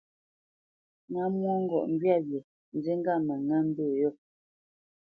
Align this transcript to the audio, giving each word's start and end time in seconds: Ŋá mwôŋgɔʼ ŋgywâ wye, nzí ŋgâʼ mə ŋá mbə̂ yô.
Ŋá 1.13 1.23
mwôŋgɔʼ 1.37 1.85
ŋgywâ 1.93 2.15
wye, 2.27 2.39
nzí 2.75 2.91
ŋgâʼ 2.99 3.19
mə 3.25 3.33
ŋá 3.47 3.57
mbə̂ 3.67 3.85
yô. 4.01 4.09